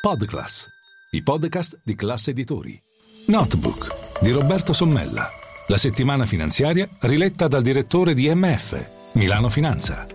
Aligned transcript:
Podclass, 0.00 0.66
i 1.10 1.22
podcast 1.22 1.82
di 1.84 1.94
classe 1.94 2.30
editori. 2.30 2.80
Notebook 3.26 4.22
di 4.22 4.30
Roberto 4.30 4.72
Sommella. 4.72 5.28
La 5.66 5.76
settimana 5.76 6.24
finanziaria 6.24 6.88
riletta 7.00 7.48
dal 7.48 7.60
direttore 7.60 8.14
di 8.14 8.34
MF, 8.34 9.12
Milano 9.16 9.50
Finanza. 9.50 10.06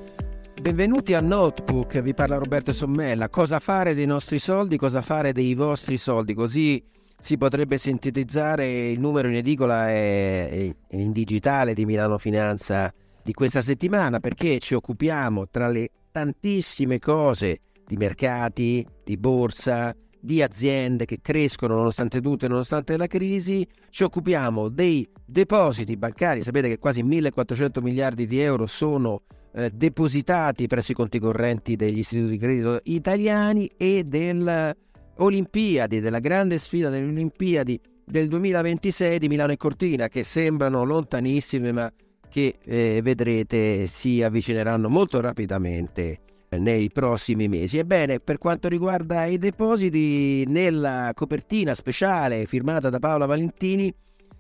Benvenuti 0.60 1.14
a 1.14 1.22
Notebook, 1.22 2.02
vi 2.02 2.16
parla 2.16 2.38
Roberto 2.38 2.74
Sommella. 2.74 3.30
Cosa 3.30 3.60
fare 3.60 3.94
dei 3.94 4.08
nostri 4.08 4.40
soldi, 4.40 4.76
cosa 4.76 5.02
fare 5.02 5.34
dei 5.34 5.54
vostri 5.54 5.98
soldi, 5.98 6.34
così 6.34 6.84
si 7.20 7.38
potrebbe 7.38 7.78
sintetizzare 7.78 8.90
il 8.90 9.00
numero 9.00 9.28
in 9.28 9.36
edicola 9.36 9.92
e 9.92 10.76
in 10.90 11.12
digitale 11.12 11.76
di 11.76 11.86
Milano 11.86 12.18
Finanza 12.18 12.92
di 13.22 13.34
questa 13.34 13.62
settimana 13.62 14.20
perché 14.20 14.58
ci 14.58 14.74
occupiamo 14.74 15.48
tra 15.50 15.68
le 15.68 15.92
tantissime 16.12 16.98
cose 16.98 17.60
di 17.86 17.98
mercati, 17.98 18.86
di 19.04 19.18
borsa, 19.18 19.96
di 20.20 20.42
aziende 20.42 21.06
che 21.06 21.20
crescono 21.22 21.76
nonostante 21.76 22.20
tutto 22.20 22.46
e 22.46 22.48
nonostante 22.48 22.98
la 22.98 23.08
crisi, 23.08 23.66
ci 23.90 24.04
occupiamo 24.04 24.70
dei 24.70 25.08
depositi 25.24 25.96
bancari, 25.96 26.42
sapete 26.42 26.68
che 26.68 26.80
quasi 26.80 27.04
1400 27.04 27.82
miliardi 27.82 28.26
di 28.26 28.40
euro 28.40 28.66
sono 28.66 29.22
eh, 29.54 29.70
depositati 29.70 30.68
presso 30.68 30.92
i 30.92 30.96
conti 30.96 31.20
correnti 31.20 31.76
degli 31.76 32.00
istituti 32.00 32.32
di 32.32 32.38
credito 32.38 32.80
italiani 32.84 33.70
e 33.78 34.04
delle 34.04 34.76
Olimpiadi, 35.18 36.02
della 36.02 36.20
grande 36.20 36.58
sfida 36.58 36.90
delle 36.90 37.08
Olimpiadi 37.08 37.80
del 38.04 38.28
2026 38.28 39.18
di 39.18 39.28
Milano 39.30 39.54
e 39.54 39.58
Cortina, 39.58 40.08
che 40.10 40.24
sembrano 40.24 40.84
lontanissime 40.84 41.72
ma 41.72 41.92
che 42.30 42.58
eh, 42.66 43.00
vedrete 43.02 43.88
si 43.88 44.22
avvicineranno 44.22 44.90
molto 44.90 45.22
rapidamente 45.22 46.20
nei 46.58 46.90
prossimi 46.90 47.48
mesi. 47.48 47.78
Ebbene, 47.78 48.20
per 48.20 48.38
quanto 48.38 48.68
riguarda 48.68 49.26
i 49.26 49.38
depositi, 49.38 50.46
nella 50.48 51.12
copertina 51.14 51.74
speciale 51.74 52.46
firmata 52.46 52.90
da 52.90 53.00
Paola 53.00 53.26
Valentini 53.26 53.94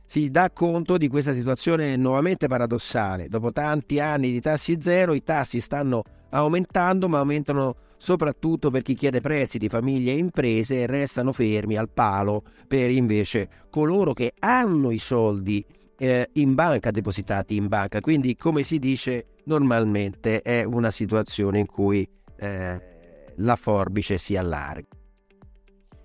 si 0.03 0.29
dà 0.29 0.51
conto 0.51 0.97
di 0.97 1.07
questa 1.07 1.33
situazione 1.33 1.95
nuovamente 1.95 2.47
paradossale. 2.47 3.27
Dopo 3.27 3.51
tanti 3.51 3.99
anni 3.99 4.31
di 4.31 4.39
tassi 4.39 4.77
zero, 4.79 5.13
i 5.13 5.23
tassi 5.23 5.59
stanno 5.59 6.03
aumentando, 6.29 7.09
ma 7.09 7.19
aumentano 7.19 7.75
soprattutto 7.97 8.69
per 8.69 8.83
chi 8.83 8.93
chiede 8.93 9.19
prestiti, 9.21 9.67
famiglie 9.67 10.11
e 10.11 10.17
imprese 10.17 10.81
e 10.81 10.85
restano 10.85 11.33
fermi 11.33 11.75
al 11.75 11.89
palo 11.89 12.43
per 12.67 12.91
invece 12.91 13.49
coloro 13.69 14.13
che 14.13 14.33
hanno 14.39 14.91
i 14.91 14.99
soldi 14.99 15.65
eh, 15.97 16.29
in 16.33 16.53
banca, 16.53 16.91
depositati 16.91 17.55
in 17.55 17.67
banca. 17.67 18.01
Quindi, 18.01 18.35
come 18.35 18.63
si 18.63 18.79
dice, 18.79 19.25
normalmente 19.45 20.41
è 20.41 20.63
una 20.63 20.91
situazione 20.91 21.59
in 21.59 21.65
cui 21.65 22.07
eh, 22.37 22.81
la 23.37 23.55
forbice 23.55 24.17
si 24.17 24.35
allarga. 24.35 24.87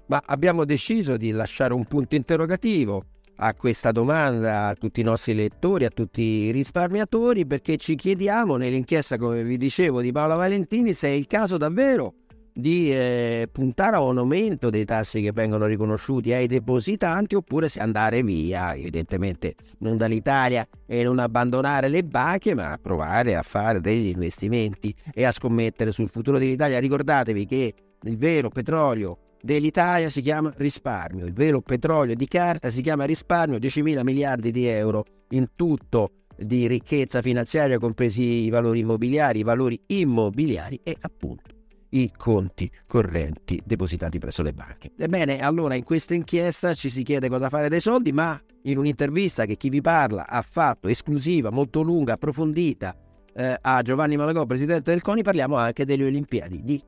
Ma 0.06 0.22
abbiamo 0.27 0.64
deciso 0.64 1.16
di 1.16 1.30
lasciare 1.30 1.72
un 1.72 1.84
punto 1.84 2.16
interrogativo 2.16 3.05
a 3.42 3.55
questa 3.55 3.92
domanda 3.92 4.66
a 4.66 4.74
tutti 4.74 5.00
i 5.00 5.05
nostri 5.05 5.34
lettori, 5.34 5.84
a 5.84 5.91
tutti 5.91 6.20
i 6.20 6.50
risparmiatori, 6.50 7.47
perché 7.47 7.77
ci 7.77 7.94
chiediamo 7.94 8.56
nell'inchiesta, 8.56 9.16
come 9.16 9.42
vi 9.44 9.56
dicevo, 9.56 10.00
di 10.00 10.12
Paola 10.12 10.34
Valentini, 10.34 10.92
se 10.92 11.08
è 11.08 11.12
il 11.12 11.27
caso 11.27 11.56
davvero 11.56 12.14
di 12.52 12.92
eh, 12.92 13.48
puntare 13.50 13.96
a 13.96 14.00
un 14.00 14.18
aumento 14.18 14.70
dei 14.70 14.84
tassi 14.84 15.20
che 15.20 15.32
vengono 15.32 15.66
riconosciuti 15.66 16.32
ai 16.32 16.46
depositanti 16.46 17.34
oppure 17.34 17.68
se 17.68 17.80
andare 17.80 18.22
via, 18.22 18.74
evidentemente 18.74 19.54
non 19.78 19.96
dall'Italia 19.96 20.66
e 20.86 21.02
non 21.02 21.18
abbandonare 21.18 21.88
le 21.88 22.02
banche, 22.02 22.54
ma 22.54 22.78
provare 22.80 23.36
a 23.36 23.42
fare 23.42 23.80
degli 23.80 24.08
investimenti 24.08 24.94
e 25.12 25.24
a 25.24 25.32
scommettere 25.32 25.92
sul 25.92 26.08
futuro 26.08 26.38
dell'Italia. 26.38 26.78
Ricordatevi 26.78 27.46
che 27.46 27.74
il 28.02 28.16
vero 28.16 28.48
petrolio 28.48 29.18
dell'Italia 29.40 30.08
si 30.08 30.20
chiama 30.20 30.52
risparmio, 30.56 31.26
il 31.26 31.32
vero 31.32 31.60
petrolio 31.60 32.14
di 32.14 32.26
carta 32.26 32.70
si 32.70 32.82
chiama 32.82 33.04
risparmio, 33.04 33.58
10 33.58 33.82
mila 33.82 34.04
miliardi 34.04 34.50
di 34.50 34.66
euro 34.66 35.04
in 35.30 35.48
tutto 35.54 36.12
di 36.36 36.66
ricchezza 36.66 37.20
finanziaria, 37.20 37.78
compresi 37.78 38.22
i 38.22 38.50
valori 38.50 38.80
immobiliari, 38.80 39.41
i 39.41 39.44
valori 39.44 39.80
immobiliari 39.86 40.80
e 40.82 40.96
appunto 41.00 41.58
i 41.90 42.12
conti 42.16 42.70
correnti 42.86 43.60
depositati 43.64 44.18
presso 44.18 44.42
le 44.42 44.52
banche. 44.52 44.92
Ebbene, 44.96 45.40
allora 45.40 45.74
in 45.74 45.84
questa 45.84 46.14
inchiesta 46.14 46.74
ci 46.74 46.90
si 46.90 47.02
chiede 47.02 47.28
cosa 47.28 47.48
fare 47.48 47.68
dei 47.68 47.80
soldi, 47.80 48.12
ma 48.12 48.40
in 48.62 48.78
un'intervista 48.78 49.46
che 49.46 49.56
chi 49.56 49.68
vi 49.68 49.80
parla 49.80 50.26
ha 50.26 50.42
fatto 50.42 50.88
esclusiva, 50.88 51.50
molto 51.50 51.80
lunga, 51.80 52.14
approfondita 52.14 52.96
eh, 53.34 53.58
a 53.60 53.82
Giovanni 53.82 54.16
Malagò, 54.16 54.44
presidente 54.44 54.90
del 54.90 55.02
CONI, 55.02 55.22
parliamo 55.22 55.56
anche 55.56 55.84
delle 55.84 56.04
Olimpiadi 56.04 56.62
di 56.62 56.82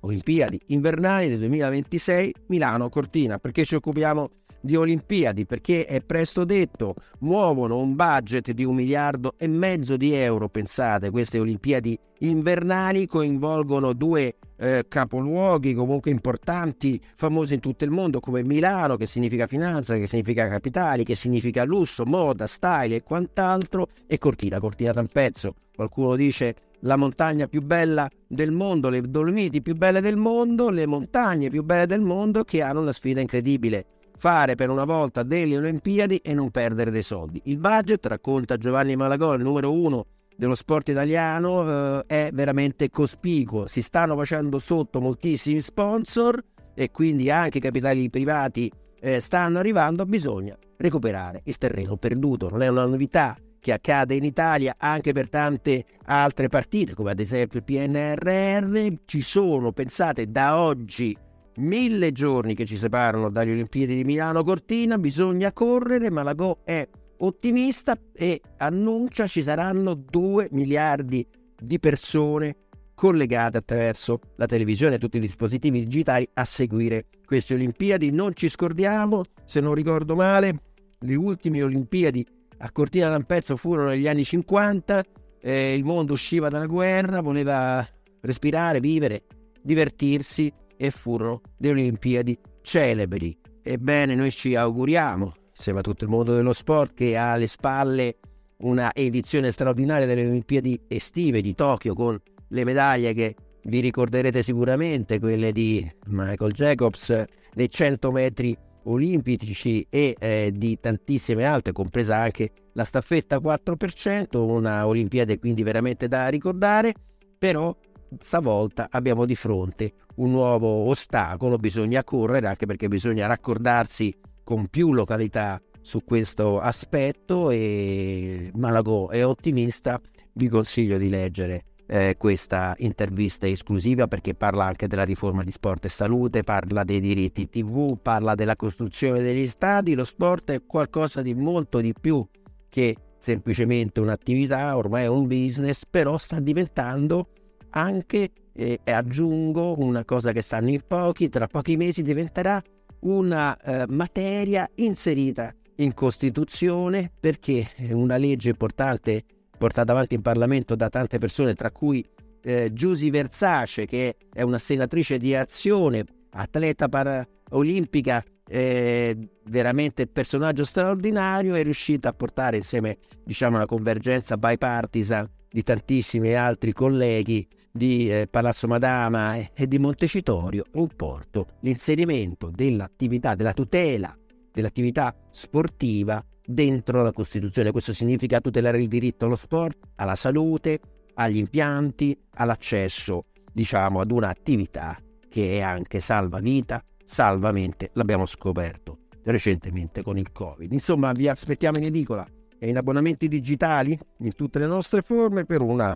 Olimpiadi 0.00 0.60
invernali 0.66 1.28
del 1.28 1.38
2026 1.38 2.34
Milano 2.48 2.88
Cortina, 2.88 3.38
perché 3.38 3.64
ci 3.64 3.74
occupiamo 3.74 4.30
di 4.60 4.76
Olimpiadi 4.76 5.46
perché 5.46 5.86
è 5.86 6.00
presto 6.00 6.44
detto 6.44 6.94
muovono 7.20 7.78
un 7.78 7.94
budget 7.94 8.52
di 8.52 8.64
un 8.64 8.74
miliardo 8.74 9.34
e 9.36 9.46
mezzo 9.46 9.96
di 9.96 10.12
euro 10.14 10.48
pensate 10.48 11.10
queste 11.10 11.38
Olimpiadi 11.38 11.98
invernali 12.20 13.06
coinvolgono 13.06 13.92
due 13.92 14.36
eh, 14.56 14.86
capoluoghi 14.88 15.74
comunque 15.74 16.10
importanti 16.10 17.00
famosi 17.14 17.54
in 17.54 17.60
tutto 17.60 17.84
il 17.84 17.90
mondo 17.90 18.20
come 18.20 18.42
Milano 18.42 18.96
che 18.96 19.06
significa 19.06 19.46
finanza 19.46 19.96
che 19.96 20.06
significa 20.06 20.48
capitali 20.48 21.04
che 21.04 21.14
significa 21.14 21.64
lusso 21.64 22.04
moda 22.04 22.46
style 22.46 22.96
e 22.96 23.02
quant'altro 23.02 23.88
e 24.06 24.18
Cortina 24.18 24.58
Cortina 24.58 24.92
dal 24.92 25.10
pezzo 25.12 25.54
qualcuno 25.74 26.16
dice 26.16 26.54
la 26.82 26.96
montagna 26.96 27.46
più 27.48 27.62
bella 27.62 28.08
del 28.26 28.52
mondo, 28.52 28.88
le 28.88 29.00
Dolomiti 29.00 29.62
più 29.62 29.74
belle 29.74 30.00
del 30.00 30.16
mondo, 30.16 30.70
le 30.70 30.86
montagne 30.86 31.48
più 31.48 31.64
belle 31.64 31.86
del 31.86 32.00
mondo 32.00 32.44
che 32.44 32.62
hanno 32.62 32.80
una 32.80 32.92
sfida 32.92 33.20
incredibile 33.20 33.86
fare 34.18 34.56
per 34.56 34.68
una 34.68 34.84
volta 34.84 35.22
delle 35.22 35.56
Olimpiadi 35.56 36.16
e 36.16 36.34
non 36.34 36.50
perdere 36.50 36.90
dei 36.90 37.02
soldi. 37.02 37.40
Il 37.44 37.58
budget, 37.58 38.04
racconta 38.06 38.56
Giovanni 38.56 38.96
Malagò, 38.96 39.34
il 39.34 39.42
numero 39.42 39.72
uno 39.72 40.06
dello 40.36 40.54
sport 40.54 40.88
italiano, 40.88 42.00
eh, 42.00 42.04
è 42.06 42.30
veramente 42.32 42.90
cospicuo. 42.90 43.66
Si 43.66 43.80
stanno 43.80 44.16
facendo 44.16 44.58
sotto 44.58 45.00
moltissimi 45.00 45.60
sponsor 45.60 46.42
e 46.74 46.90
quindi 46.90 47.30
anche 47.30 47.58
i 47.58 47.60
capitali 47.60 48.10
privati 48.10 48.70
eh, 49.00 49.20
stanno 49.20 49.58
arrivando. 49.58 50.04
Bisogna 50.04 50.56
recuperare 50.76 51.42
il 51.44 51.56
terreno 51.56 51.96
perduto. 51.96 52.48
Non 52.48 52.62
è 52.62 52.68
una 52.68 52.86
novità 52.86 53.36
che 53.60 53.72
accade 53.72 54.14
in 54.14 54.24
Italia 54.24 54.74
anche 54.78 55.12
per 55.12 55.28
tante 55.28 55.84
altre 56.04 56.48
partite, 56.48 56.94
come 56.94 57.10
ad 57.10 57.20
esempio 57.20 57.58
il 57.58 57.64
PNRR. 57.64 58.94
Ci 59.04 59.20
sono, 59.20 59.72
pensate, 59.72 60.30
da 60.30 60.60
oggi 60.60 61.16
mille 61.58 62.12
giorni 62.12 62.54
che 62.54 62.64
ci 62.64 62.76
separano 62.76 63.30
dalle 63.30 63.52
Olimpiadi 63.52 63.94
di 63.94 64.04
Milano 64.04 64.42
Cortina, 64.42 64.98
bisogna 64.98 65.52
correre, 65.52 66.10
Malagò 66.10 66.58
è 66.64 66.86
ottimista 67.18 67.98
e 68.12 68.40
annuncia 68.58 69.26
ci 69.26 69.42
saranno 69.42 69.94
2 69.94 70.48
miliardi 70.52 71.26
di 71.60 71.78
persone 71.78 72.56
collegate 72.94 73.58
attraverso 73.58 74.18
la 74.36 74.46
televisione 74.46 74.96
e 74.96 74.98
tutti 74.98 75.18
i 75.18 75.20
dispositivi 75.20 75.84
digitali 75.84 76.28
a 76.34 76.44
seguire 76.44 77.06
queste 77.24 77.54
Olimpiadi. 77.54 78.10
Non 78.10 78.34
ci 78.34 78.48
scordiamo, 78.48 79.22
se 79.44 79.60
non 79.60 79.74
ricordo 79.74 80.14
male, 80.14 80.60
le 80.98 81.14
ultime 81.14 81.62
Olimpiadi 81.62 82.26
a 82.58 82.70
Cortina 82.72 83.08
d'Ampezzo 83.08 83.56
furono 83.56 83.90
negli 83.90 84.08
anni 84.08 84.24
50, 84.24 85.04
eh, 85.40 85.74
il 85.74 85.84
mondo 85.84 86.14
usciva 86.14 86.48
dalla 86.48 86.66
guerra, 86.66 87.20
voleva 87.20 87.86
respirare, 88.20 88.80
vivere, 88.80 89.24
divertirsi 89.62 90.52
e 90.78 90.90
furono 90.90 91.42
le 91.58 91.70
Olimpiadi 91.70 92.38
celebri. 92.62 93.36
Ebbene, 93.62 94.14
noi 94.14 94.30
ci 94.30 94.54
auguriamo, 94.54 95.34
insieme 95.50 95.80
a 95.80 95.82
tutto 95.82 96.04
il 96.04 96.10
mondo 96.10 96.34
dello 96.34 96.52
sport, 96.54 96.94
che 96.94 97.16
ha 97.16 97.32
alle 97.32 97.46
spalle 97.46 98.16
una 98.58 98.94
edizione 98.94 99.52
straordinaria 99.52 100.06
delle 100.06 100.26
Olimpiadi 100.26 100.80
estive 100.88 101.42
di 101.42 101.54
Tokyo 101.54 101.94
con 101.94 102.18
le 102.48 102.64
medaglie 102.64 103.12
che 103.12 103.34
vi 103.64 103.80
ricorderete 103.80 104.42
sicuramente, 104.42 105.18
quelle 105.18 105.52
di 105.52 105.86
Michael 106.06 106.52
Jacobs 106.52 107.24
dei 107.52 107.68
100 107.68 108.10
metri 108.10 108.56
olimpici 108.84 109.86
e 109.90 110.16
eh, 110.18 110.52
di 110.54 110.78
tantissime 110.80 111.44
altre, 111.44 111.72
compresa 111.72 112.16
anche 112.16 112.52
la 112.72 112.84
staffetta 112.84 113.38
4%, 113.38 114.36
una 114.38 114.86
Olimpiade 114.86 115.38
quindi 115.38 115.62
veramente 115.62 116.08
da 116.08 116.28
ricordare, 116.28 116.94
però 117.36 117.76
stavolta 118.20 118.88
abbiamo 118.90 119.24
di 119.24 119.34
fronte 119.34 119.92
un 120.16 120.30
nuovo 120.30 120.88
ostacolo, 120.88 121.56
bisogna 121.56 122.04
correre 122.04 122.48
anche 122.48 122.66
perché 122.66 122.88
bisogna 122.88 123.26
raccordarsi 123.26 124.14
con 124.42 124.68
più 124.68 124.92
località 124.92 125.60
su 125.80 126.04
questo 126.04 126.60
aspetto 126.60 127.50
e 127.50 128.50
Malagò 128.54 129.08
è 129.08 129.24
ottimista, 129.24 130.00
vi 130.32 130.48
consiglio 130.48 130.98
di 130.98 131.08
leggere 131.08 131.64
eh, 131.86 132.16
questa 132.18 132.74
intervista 132.78 133.46
esclusiva 133.46 134.06
perché 134.06 134.34
parla 134.34 134.64
anche 134.64 134.86
della 134.86 135.04
riforma 135.04 135.42
di 135.42 135.50
sport 135.50 135.86
e 135.86 135.88
salute, 135.88 136.42
parla 136.42 136.84
dei 136.84 137.00
diritti 137.00 137.48
TV, 137.48 137.98
parla 138.00 138.34
della 138.34 138.56
costruzione 138.56 139.22
degli 139.22 139.46
stadi, 139.46 139.94
lo 139.94 140.04
sport 140.04 140.50
è 140.52 140.62
qualcosa 140.66 141.22
di 141.22 141.34
molto 141.34 141.80
di 141.80 141.94
più 141.98 142.26
che 142.68 142.96
semplicemente 143.18 144.00
un'attività, 144.00 144.76
ormai 144.76 145.04
è 145.04 145.08
un 145.08 145.26
business, 145.26 145.84
però 145.88 146.16
sta 146.18 146.38
diventando 146.38 147.30
anche 147.80 148.30
e 148.58 148.80
aggiungo 148.86 149.78
una 149.78 150.04
cosa 150.04 150.32
che 150.32 150.42
sanno 150.42 150.70
in 150.70 150.80
pochi, 150.84 151.28
tra 151.28 151.46
pochi 151.46 151.76
mesi 151.76 152.02
diventerà 152.02 152.60
una 153.00 153.56
eh, 153.56 153.84
materia 153.88 154.68
inserita 154.76 155.54
in 155.76 155.94
Costituzione 155.94 157.10
perché 157.20 157.70
è 157.76 157.92
una 157.92 158.16
legge 158.16 158.48
importante 158.48 159.22
portata 159.56 159.92
avanti 159.92 160.14
in 160.14 160.22
Parlamento 160.22 160.74
da 160.74 160.88
tante 160.88 161.18
persone, 161.18 161.54
tra 161.54 161.70
cui 161.70 162.04
eh, 162.42 162.72
Giusy 162.72 163.10
Versace, 163.10 163.86
che 163.86 164.16
è 164.32 164.42
una 164.42 164.58
senatrice 164.58 165.18
di 165.18 165.36
azione, 165.36 166.04
atleta 166.30 166.88
paraolimpica, 166.88 168.24
eh, 168.48 169.16
veramente 169.44 170.06
personaggio 170.06 170.64
straordinario, 170.64 171.54
è 171.54 171.62
riuscita 171.62 172.08
a 172.08 172.12
portare 172.12 172.56
insieme 172.56 172.98
diciamo, 173.24 173.56
una 173.56 173.66
convergenza 173.66 174.36
bipartisan 174.36 175.28
di 175.48 175.62
tantissimi 175.62 176.34
altri 176.34 176.72
colleghi 176.72 177.46
di 177.70 178.10
eh, 178.10 178.26
Palazzo 178.28 178.66
Madama 178.66 179.36
e, 179.36 179.50
e 179.54 179.66
di 179.66 179.78
Montecitorio 179.78 180.64
un 180.72 180.88
porto 180.88 181.46
l'inserimento 181.60 182.50
dell'attività, 182.52 183.34
della 183.34 183.52
tutela 183.52 184.16
dell'attività 184.58 185.14
sportiva 185.30 186.24
dentro 186.44 187.02
la 187.02 187.12
Costituzione. 187.12 187.70
Questo 187.70 187.92
significa 187.92 188.40
tutelare 188.40 188.78
il 188.78 188.88
diritto 188.88 189.26
allo 189.26 189.36
sport, 189.36 189.78
alla 189.96 190.16
salute, 190.16 190.80
agli 191.14 191.36
impianti, 191.36 192.18
all'accesso, 192.34 193.26
diciamo, 193.52 194.00
ad 194.00 194.10
un'attività 194.10 194.98
che 195.28 195.58
è 195.58 195.60
anche 195.60 196.00
salva 196.00 196.40
vita, 196.40 196.82
salva 197.04 197.52
mente, 197.52 197.90
l'abbiamo 197.92 198.26
scoperto 198.26 199.00
recentemente 199.24 200.02
con 200.02 200.18
il 200.18 200.32
Covid. 200.32 200.72
Insomma, 200.72 201.12
vi 201.12 201.28
aspettiamo 201.28 201.78
in 201.78 201.84
edicola 201.84 202.26
e 202.58 202.68
in 202.68 202.76
abbonamenti 202.76 203.28
digitali 203.28 203.96
in 204.18 204.34
tutte 204.34 204.58
le 204.58 204.66
nostre 204.66 205.02
forme 205.02 205.44
per 205.44 205.60
una 205.60 205.94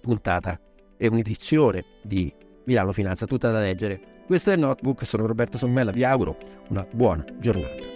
puntata 0.00 0.60
e 1.00 1.08
un'edizione 1.08 1.84
di 2.02 2.30
Milano 2.64 2.92
Finanza 2.92 3.24
tutta 3.24 3.50
da 3.50 3.58
leggere. 3.58 4.18
Questo 4.26 4.50
è 4.50 4.52
il 4.52 4.60
Notebook, 4.60 5.06
sono 5.06 5.26
Roberto 5.26 5.56
Sommella, 5.56 5.90
vi 5.90 6.04
auguro 6.04 6.36
una 6.68 6.86
buona 6.92 7.24
giornata. 7.38 7.89